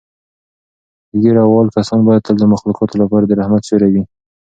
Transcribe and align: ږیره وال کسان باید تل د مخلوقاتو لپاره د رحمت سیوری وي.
ږیره 1.21 1.43
وال 1.47 1.67
کسان 1.75 1.99
باید 2.07 2.25
تل 2.25 2.35
د 2.39 2.43
مخلوقاتو 2.53 2.95
لپاره 3.03 3.25
د 3.25 3.31
رحمت 3.39 3.61
سیوری 3.67 3.89
وي. 3.93 4.03